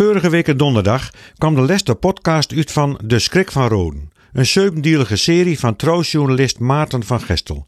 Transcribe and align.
Vorige 0.00 0.30
week 0.30 0.58
donderdag 0.58 1.10
kwam 1.38 1.54
de 1.54 1.60
laatste 1.60 1.94
podcast 1.94 2.52
uit 2.52 2.72
van 2.72 3.00
De 3.04 3.18
Skrik 3.18 3.50
van 3.50 3.68
Roden. 3.68 4.10
Een 4.32 4.46
zeubendielige 4.46 5.16
serie 5.16 5.58
van 5.58 5.76
troostjournalist 5.76 6.58
Maarten 6.58 7.04
van 7.04 7.20
Gestel. 7.20 7.66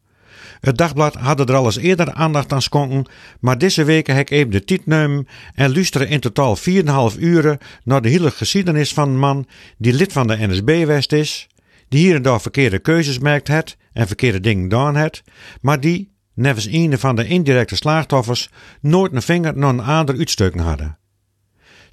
Het 0.60 0.79
dagblad 0.79 1.15
had 1.15 1.41
er 1.41 1.55
al 1.55 1.65
eens 1.65 1.76
eerder 1.76 2.13
aandacht 2.13 2.53
aan 2.53 2.63
schonken, 2.63 3.07
maar 3.41 3.58
deze 3.58 3.84
week 3.84 4.07
heb 4.07 4.18
ik 4.18 4.31
even 4.31 4.50
de 4.50 4.65
tijd 4.65 4.87
nemen 4.87 5.26
en 5.55 5.75
luisteren 5.75 6.08
in 6.08 6.21
totaal 6.21 6.57
4,5 6.57 7.18
uren 7.18 7.58
naar 7.84 8.03
de 8.03 8.09
hele 8.09 8.30
geschiedenis 8.30 8.93
van 8.93 9.09
een 9.09 9.19
man 9.19 9.46
die 9.79 9.93
lid 9.93 10.12
van 10.12 10.27
de 10.27 10.46
NSB 10.46 10.85
West 10.87 11.12
is, 11.12 11.46
die 11.89 12.01
hier 12.01 12.14
en 12.14 12.23
daar 12.23 12.41
verkeerde 12.41 12.79
keuzes 12.79 13.19
maakt 13.19 13.49
het 13.49 13.77
en 13.93 14.07
verkeerde 14.07 14.41
dingen 14.41 14.62
gedaan 14.62 14.96
het, 14.96 15.23
maar 15.61 15.80
die, 15.80 16.12
nevens 16.35 16.67
een 16.67 16.99
van 16.99 17.17
de 17.17 17.27
indirecte 17.27 17.77
slachtoffers, 17.77 18.51
nooit 18.80 19.12
een 19.12 19.23
vinger 19.23 19.57
naar 19.57 19.71
een 19.71 19.80
ander 19.80 20.19
uitstukken 20.19 20.61
hadden. 20.61 21.01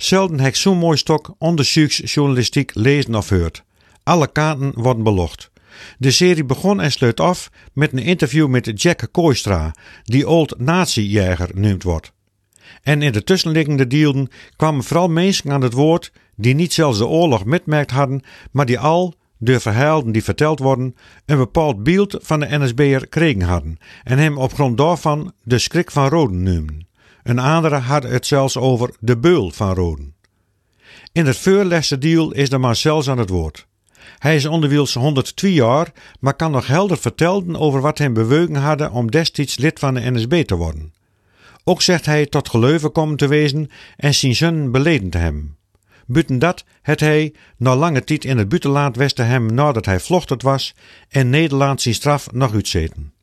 Zelden 0.02 0.39
heb 0.39 0.47
ik 0.47 0.55
zo'n 0.55 0.77
mooi 0.77 0.97
stok 0.97 1.36
onderzoeksjournalistiek 1.38 2.71
lezen 2.73 3.16
of. 3.16 3.63
Alle 4.03 4.31
kaarten 4.31 4.71
worden 4.76 5.03
belocht. 5.03 5.52
De 5.98 6.12
serie 6.12 6.44
begon 6.44 6.81
en 6.81 6.91
sluit 6.91 7.20
af 7.20 7.52
met 7.73 7.91
een 7.91 7.99
interview 7.99 8.48
met 8.48 8.81
Jack 8.81 9.07
Kooistra, 9.12 9.76
die 10.04 10.27
Old 10.27 10.59
Nazi-jäger 10.59 11.49
noemd 11.54 11.84
wordt. 11.84 12.13
En 12.81 13.02
in 13.02 13.12
de 13.12 13.23
tussenliggende 13.23 13.88
deelden 13.88 14.27
kwamen 14.55 14.84
vooral 14.84 15.07
mensen 15.07 15.52
aan 15.52 15.62
het 15.62 15.73
woord 15.73 16.12
die 16.35 16.55
niet 16.55 16.73
zelfs 16.73 16.98
de 16.98 17.07
oorlog 17.07 17.45
metmerkt 17.45 17.91
hadden, 17.91 18.21
maar 18.52 18.66
die 18.66 18.79
al, 18.79 19.13
de 19.38 19.59
verhalen 19.59 20.12
die 20.12 20.23
verteld 20.23 20.59
worden, 20.59 20.95
een 21.26 21.38
bepaald 21.38 21.84
beeld 21.84 22.18
van 22.21 22.40
de 22.40 22.57
NSB'er 22.57 23.07
kregen 23.07 23.41
hadden 23.41 23.77
en 24.04 24.18
hem 24.18 24.38
op 24.38 24.54
grond 24.54 24.77
daarvan 24.77 25.34
de 25.43 25.59
schrik 25.59 25.91
van 25.91 26.07
Roden 26.07 26.43
noemden. 26.43 26.88
Een 27.30 27.40
andere 27.40 27.76
had 27.76 28.04
het 28.04 28.26
zelfs 28.26 28.58
over 28.58 28.96
de 29.00 29.18
beul 29.18 29.52
van 29.52 29.74
Roden. 29.74 30.16
In 31.12 31.26
het 31.26 31.38
voorlaatste 31.38 31.98
deel 31.98 32.32
is 32.32 32.50
de 32.50 32.58
man 32.58 32.76
zelfs 32.76 33.10
aan 33.10 33.18
het 33.18 33.30
woord. 33.30 33.68
Hij 34.18 34.36
is 34.36 34.46
onderwiels 34.46 34.94
102 34.94 35.54
jaar, 35.54 35.91
maar 36.20 36.34
kan 36.34 36.52
nog 36.52 36.68
helder 36.68 36.98
vertellen 36.98 37.55
over 37.55 37.82
wat 37.82 37.98
hem 37.98 38.13
bewogen 38.13 38.55
hadden 38.55 38.91
om 38.91 39.12
destijds 39.12 39.58
lid 39.58 39.80
van 39.80 39.94
de 39.94 40.12
NSB 40.12 40.44
te 40.46 40.55
worden. 40.55 40.94
Ook 41.63 41.82
zegt 41.82 42.05
hij 42.05 42.26
tot 42.26 42.49
geleuven 42.49 42.91
komen 42.91 43.18
te 43.18 43.27
wezen 43.27 43.70
en 43.98 44.14
zijn 44.14 44.36
zonen 44.36 44.71
beleden 44.71 45.10
te 45.10 45.18
hebben. 45.18 45.58
Buiten 46.05 46.40
dat 46.40 46.64
het 46.82 46.99
hij 46.99 47.34
na 47.58 47.76
lange 47.76 48.04
tijd 48.04 48.26
in 48.26 48.38
het 48.38 48.49
buitenland 48.49 48.96
westen 48.96 49.27
hem 49.27 49.46
nadat 49.54 49.86
hij 49.86 49.99
vlochtend 49.99 50.41
was 50.41 50.76
en 51.10 51.30
Nederland 51.30 51.82
zijn 51.82 51.96
straf 51.96 52.32
nog 52.32 52.54
uitzeten. 52.54 53.14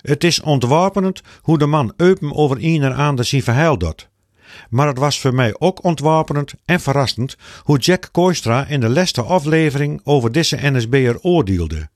Het 0.00 0.24
is 0.24 0.40
ontwapenend 0.40 1.22
hoe 1.42 1.58
de 1.58 1.66
man 1.66 1.92
open 1.96 2.34
over 2.34 2.56
een 2.60 2.82
en 2.82 2.94
ander 2.94 3.24
zijn. 3.24 3.94
Maar 4.70 4.86
het 4.86 4.98
was 4.98 5.20
voor 5.20 5.34
mij 5.34 5.54
ook 5.58 5.84
ontwapenend 5.84 6.54
en 6.64 6.80
verrassend 6.80 7.36
hoe 7.62 7.78
Jack 7.78 8.08
Kooistra 8.12 8.66
in 8.66 8.80
de 8.80 8.88
laatste 8.88 9.22
aflevering 9.22 10.00
over 10.04 10.32
deze 10.32 10.58
NSB'er 10.60 11.20
oordeelde. 11.20 11.88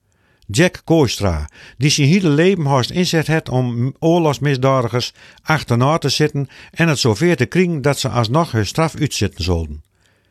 Jack 0.46 0.80
Kooistra, 0.84 1.48
die 1.76 1.90
zijn 1.90 2.08
hele 2.08 2.28
leven 2.28 2.66
haast 2.66 2.90
inzet 2.90 3.26
heeft 3.26 3.48
om 3.48 3.94
oorlogsmisdadigers 3.98 5.12
achterna 5.42 5.98
te 5.98 6.08
zitten 6.08 6.48
en 6.70 6.88
het 6.88 6.98
zover 6.98 7.36
te 7.36 7.46
kringen 7.46 7.82
dat 7.82 7.98
ze 7.98 8.08
alsnog 8.08 8.52
hun 8.52 8.66
straf 8.66 8.96
uitzitten 8.96 9.44
zouden. 9.44 9.82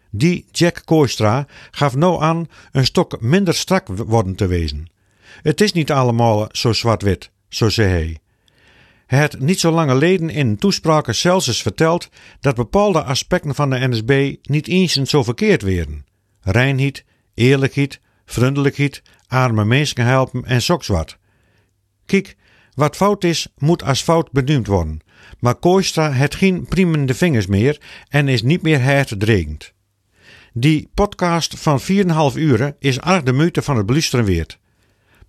Die 0.09 0.45
Jack 0.51 0.81
Kooistra 0.85 1.47
gaf 1.71 1.95
nou 1.95 2.21
aan 2.21 2.47
een 2.71 2.85
stok 2.85 3.21
minder 3.21 3.53
strak 3.53 3.87
worden 3.87 4.35
te 4.35 4.47
wezen. 4.47 4.89
Het 5.41 5.61
is 5.61 5.73
niet 5.73 5.91
allemaal 5.91 6.47
zo 6.51 6.73
zwart-wit, 6.73 7.31
zo 7.53 7.69
zei 7.69 7.89
hij. 7.89 8.17
Hij 9.05 9.19
had 9.19 9.39
niet 9.39 9.59
zo 9.59 9.71
lang 9.71 9.89
geleden 9.89 10.29
in 10.29 10.47
een 10.47 10.57
toespraak 10.57 11.07
eens 11.07 11.61
verteld 11.61 12.09
dat 12.39 12.55
bepaalde 12.55 13.03
aspecten 13.03 13.55
van 13.55 13.69
de 13.69 13.87
NSB 13.87 14.35
niet 14.41 14.67
eens 14.67 14.93
zo 14.93 15.23
verkeerd 15.23 15.61
werden. 15.61 16.05
Reinheid, 16.41 17.05
eerlijkheid, 17.33 17.99
vriendelijkheid, 18.25 19.01
arme 19.27 19.65
mensen 19.65 20.05
helpen 20.05 20.45
en 20.45 20.61
wat. 20.87 21.17
Kijk, 22.05 22.35
wat 22.73 22.95
fout 22.95 23.23
is, 23.23 23.47
moet 23.57 23.83
als 23.83 24.01
fout 24.01 24.31
benoemd 24.31 24.67
worden. 24.67 24.99
Maar 25.39 25.55
Kooistra 25.55 26.11
heeft 26.11 26.35
geen 26.35 26.65
priemende 26.65 27.13
vingers 27.13 27.47
meer 27.47 27.81
en 28.07 28.27
is 28.27 28.41
niet 28.41 28.61
meer 28.61 28.81
herdregend. 28.81 29.73
Die 30.53 30.89
podcast 30.93 31.59
van 31.59 31.81
4,5 31.81 31.85
uur 32.35 32.75
is 32.79 32.99
erg 32.99 33.23
de 33.23 33.33
moeite 33.33 33.61
van 33.61 33.77
het 33.77 33.85
beluisteren 33.85 34.25
weert. 34.25 34.59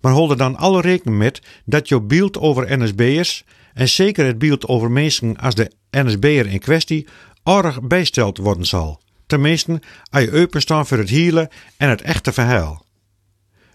Maar 0.03 0.11
hou 0.13 0.29
er 0.29 0.37
dan 0.37 0.55
alle 0.55 0.81
rekening 0.81 1.17
met 1.17 1.41
dat 1.65 1.87
je 1.87 2.01
beeld 2.01 2.37
over 2.37 2.79
NSB'ers 2.79 3.43
en 3.73 3.89
zeker 3.89 4.25
het 4.25 4.37
beeld 4.37 4.67
over 4.67 4.91
mensen 4.91 5.37
als 5.37 5.55
de 5.55 5.71
NSB'er 5.91 6.47
in 6.47 6.59
kwestie 6.59 7.07
erg 7.43 7.81
bijsteld 7.81 8.37
worden 8.37 8.65
zal. 8.65 9.01
Tenminste, 9.25 9.81
als 10.09 10.23
je 10.23 10.31
openstaan 10.31 10.87
voor 10.87 10.97
het 10.97 11.09
hielen 11.09 11.49
en 11.77 11.89
het 11.89 12.01
echte 12.01 12.33
verhaal. 12.33 12.85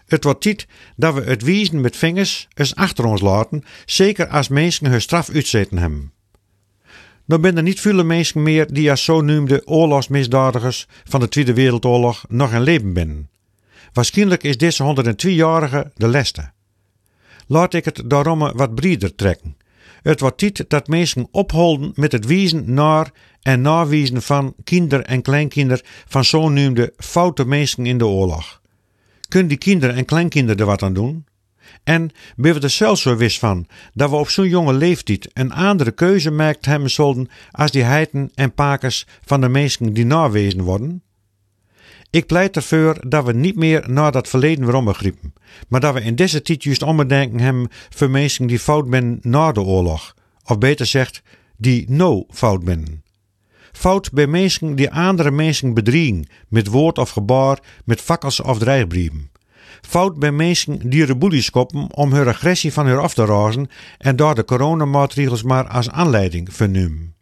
Het 0.05 0.23
wordt 0.23 0.41
tijd 0.41 0.67
dat 0.95 1.13
we 1.13 1.21
het 1.21 1.41
wiezen 1.41 1.81
met 1.81 1.97
vingers 1.97 2.47
eens 2.53 2.75
achter 2.75 3.05
ons 3.05 3.21
laten, 3.21 3.63
zeker 3.85 4.27
als 4.27 4.47
mensen 4.47 4.87
hun 4.87 5.01
straf 5.01 5.29
uitzeten 5.29 5.77
hebben. 5.77 6.11
Dan 7.25 7.41
zijn 7.41 7.57
er 7.57 7.63
niet 7.63 7.79
veel 7.79 8.03
mensen 8.03 8.43
meer 8.43 8.73
die 8.73 8.89
als 8.89 9.03
zo 9.03 9.21
noemde 9.21 9.67
oorlogsmisdadigers 9.67 10.87
van 11.03 11.19
de 11.19 11.29
Tweede 11.29 11.53
Wereldoorlog 11.53 12.25
nog 12.27 12.53
in 12.53 12.61
leven 12.61 12.93
binnen. 12.93 13.29
Waarschijnlijk 13.93 14.43
is 14.43 14.57
deze 14.57 15.13
102-jarige 15.15 15.91
de 15.95 16.07
leste. 16.07 16.51
Laat 17.47 17.73
ik 17.73 17.85
het 17.85 18.01
daarom 18.05 18.39
wat 18.39 18.75
breder 18.75 19.15
trekken. 19.15 19.57
Het 20.01 20.19
wordt 20.19 20.37
tijd 20.37 20.65
dat 20.67 20.87
mensen 20.87 21.27
opholden 21.31 21.91
met 21.95 22.11
het 22.11 22.25
wijzen 22.25 22.73
naar 22.73 23.11
en 23.41 23.61
nawijzen 23.61 24.21
van 24.21 24.55
kinder 24.63 25.01
en 25.01 25.21
kleinkinder 25.21 25.81
van 26.07 26.25
zo 26.25 26.49
noemde 26.49 26.93
foute 26.97 27.45
mensen 27.45 27.85
in 27.85 27.97
de 27.97 28.05
oorlog. 28.05 28.61
Kunnen 29.27 29.47
die 29.47 29.57
kinderen 29.57 29.95
en 29.95 30.05
kleinkinderen 30.05 30.59
er 30.59 30.65
wat 30.65 30.83
aan 30.83 30.93
doen? 30.93 31.25
En 31.83 32.11
ben 32.35 32.53
we 32.53 32.59
er 32.59 32.69
zelfs 32.69 33.01
zo 33.01 33.15
wist 33.15 33.39
van 33.39 33.67
dat 33.93 34.09
we 34.09 34.15
op 34.15 34.29
zo'n 34.29 34.49
jonge 34.49 34.73
leeftijd 34.73 35.29
een 35.33 35.51
andere 35.51 35.91
keuze 35.91 36.31
maakt 36.31 36.65
hebben 36.65 36.89
zullen 36.89 37.29
als 37.51 37.71
die 37.71 37.83
heiten 37.83 38.31
en 38.35 38.53
pakers 38.53 39.05
van 39.25 39.41
de 39.41 39.49
mensen 39.49 39.93
die 39.93 40.05
nawezen 40.05 40.61
worden? 40.61 41.03
Ik 42.11 42.25
pleit 42.25 42.55
ervoor 42.55 42.97
dat 43.07 43.25
we 43.25 43.33
niet 43.33 43.55
meer 43.55 43.89
naar 43.89 44.11
dat 44.11 44.27
verleden 44.27 44.65
weer 44.65 45.13
maar 45.67 45.79
dat 45.79 45.93
we 45.93 46.01
in 46.01 46.15
deze 46.15 46.41
tijd 46.41 46.63
juist 46.63 46.83
omdenken 46.83 47.39
hebben 47.39 47.67
voor 47.89 48.09
mensen 48.09 48.47
die 48.47 48.59
fout 48.59 48.89
ben 48.89 49.19
na 49.21 49.51
de 49.51 49.61
oorlog. 49.61 50.13
Of 50.43 50.57
beter 50.57 50.85
zegt, 50.85 51.21
die 51.57 51.85
no 51.89 52.25
fout 52.29 52.63
ben. 52.63 53.03
Fout 53.71 54.11
bij 54.11 54.27
mensen 54.27 54.75
die 54.75 54.91
andere 54.91 55.31
mensen 55.31 55.73
bedriegen, 55.73 56.27
met 56.47 56.67
woord 56.67 56.97
of 56.97 57.09
gebaar, 57.09 57.59
met 57.85 58.01
fakkels 58.01 58.41
of 58.41 58.57
dreigbrieven. 58.57 59.31
Fout 59.81 60.15
bij 60.15 60.31
mensen 60.31 60.89
die 60.89 61.05
rebellies 61.05 61.49
koppen 61.49 61.95
om 61.95 62.13
hun 62.13 62.27
agressie 62.27 62.73
van 62.73 62.85
hun 62.85 62.97
af 62.97 63.13
te 63.13 63.25
razen 63.25 63.69
en 63.97 64.15
daar 64.15 64.35
de 64.35 64.45
coronamaatregels 64.45 65.43
maar 65.43 65.67
als 65.67 65.89
aanleiding 65.89 66.53
vernemen. 66.53 67.18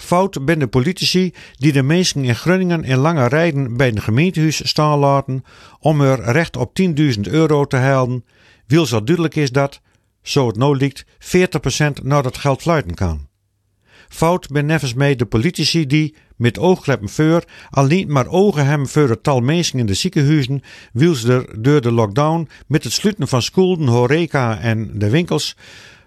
Fout 0.00 0.44
ben 0.44 0.58
de 0.58 0.66
politici 0.66 1.32
die 1.56 1.72
de 1.72 1.82
mensen 1.82 2.24
in 2.24 2.34
Groningen 2.34 2.84
in 2.84 2.96
lange 2.96 3.28
rijden 3.28 3.76
bij 3.76 3.88
een 3.88 4.00
gemeentehuis 4.00 4.68
staan 4.68 4.98
laten 4.98 5.44
om 5.80 6.00
er 6.00 6.20
recht 6.20 6.56
op 6.56 6.80
10.000 6.82 7.20
euro 7.20 7.64
te 7.64 7.76
halen, 7.76 8.24
wil 8.66 8.86
zo 8.86 9.04
duidelijk 9.04 9.36
is 9.36 9.50
dat, 9.50 9.80
zo 10.22 10.46
het 10.46 10.56
nou 10.56 10.76
ligt, 10.76 11.04
40% 11.04 12.02
naar 12.02 12.22
dat 12.22 12.38
geld 12.38 12.62
fluiten 12.62 12.94
kan. 12.94 13.26
Fout 14.08 14.48
ben 14.48 14.66
nevens 14.66 14.94
mij 14.94 15.16
de 15.16 15.26
politici 15.26 15.86
die, 15.86 16.14
met 16.36 16.58
oogkleppen 16.58 17.08
voor, 17.08 17.44
al 17.70 17.86
niet 17.86 18.08
maar 18.08 18.26
ogen 18.26 18.66
hebben 18.66 18.88
voor 18.88 19.08
het 19.08 19.22
tal 19.22 19.40
mensen 19.40 19.78
in 19.78 19.86
de 19.86 19.94
ziekenhuizen, 19.94 20.62
ze 20.94 21.32
er 21.32 21.62
door 21.62 21.80
de 21.80 21.92
lockdown 21.92 22.48
met 22.66 22.84
het 22.84 22.92
sluiten 22.92 23.28
van 23.28 23.42
scholen, 23.42 23.86
horeca 23.86 24.58
en 24.60 24.98
de 24.98 25.10
winkels, 25.10 25.56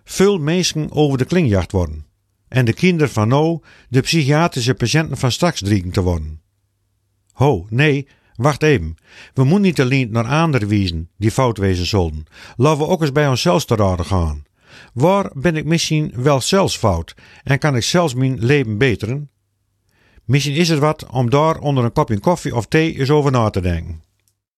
veel 0.04 0.38
mensen 0.38 0.92
over 0.92 1.18
de 1.18 1.26
klingjacht 1.26 1.72
worden 1.72 2.10
en 2.52 2.66
de 2.66 2.74
kinderen 2.74 3.14
van 3.14 3.28
nou 3.28 3.60
de 3.90 4.02
psychiatrische 4.02 4.74
patiënten 4.74 5.18
van 5.18 5.32
straks 5.32 5.60
dreigen 5.60 5.92
te 5.92 6.02
worden. 6.02 6.42
Ho, 7.32 7.66
nee, 7.70 8.08
wacht 8.36 8.64
even. 8.64 8.96
We 9.34 9.44
moeten 9.44 9.62
niet 9.62 9.82
alleen 9.82 10.12
naar 10.12 10.26
anderen 10.26 10.68
wijzen 10.68 11.10
die 11.18 11.32
fout 11.32 11.58
wezen 11.58 11.86
zullen. 11.86 12.24
Laten 12.56 12.80
we 12.80 12.88
ook 12.88 13.02
eens 13.02 13.12
bij 13.12 13.28
onszelf 13.28 13.66
te 13.66 13.76
raden 13.76 14.06
gaan. 14.06 14.44
Waar 14.94 15.32
ben 15.34 15.56
ik 15.56 15.66
misschien 15.66 16.14
wel 16.16 16.42
zelfs 16.42 16.78
fout 16.78 17.16
en 17.44 17.60
kan 17.60 17.76
ik 17.76 17.84
zelfs 17.84 18.14
mijn 18.14 18.40
leven 18.40 18.78
beteren? 18.78 19.30
Misschien 20.26 20.56
is 20.56 20.70
het 20.70 20.80
wat 20.80 21.06
om 21.10 21.30
daar 21.30 21.60
onder 21.60 21.84
een 21.84 21.92
kopje 21.92 22.20
koffie 22.20 22.56
of 22.56 22.66
thee 22.66 23.00
eens 23.00 23.10
over 23.10 23.32
na 23.32 23.50
te 23.50 23.62
denken. 23.62 24.04